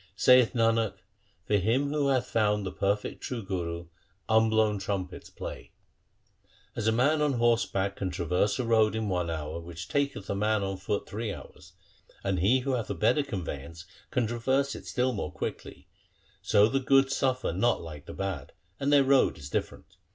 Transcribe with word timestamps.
Saith 0.15 0.53
Nanak, 0.53 0.95
for 1.45 1.57
him 1.57 1.89
who 1.89 2.07
hath 2.07 2.25
found 2.25 2.65
the 2.65 2.71
perfect 2.71 3.21
true 3.21 3.43
Guru 3.43 3.85
Unblown 4.27 4.79
trumpets 4.79 5.29
play. 5.29 5.73
2' 6.73 6.73
As 6.77 6.87
a 6.87 6.91
man 6.91 7.21
on 7.21 7.33
horseback 7.33 7.97
can 7.97 8.09
traverse 8.09 8.57
a 8.57 8.63
road 8.63 8.95
in 8.95 9.09
one 9.09 9.29
hour 9.29 9.59
which 9.59 9.87
taketh 9.87 10.27
a 10.27 10.33
man 10.33 10.63
on 10.63 10.77
foot 10.77 11.07
three 11.07 11.31
hours, 11.31 11.73
and 12.23 12.39
he 12.39 12.61
who 12.61 12.71
hath 12.71 12.89
a 12.89 12.95
better 12.95 13.21
conveyance 13.21 13.85
can 14.09 14.25
traverse 14.25 14.73
it 14.73 14.87
still 14.87 15.13
more 15.13 15.31
quickly, 15.31 15.87
so 16.41 16.67
the 16.67 16.79
good 16.79 17.11
suffer 17.11 17.53
not 17.53 17.79
like 17.83 18.07
the 18.07 18.13
bad, 18.15 18.53
and 18.79 18.91
their 18.91 19.03
road 19.03 19.37
is 19.37 19.51
different. 19.51 19.97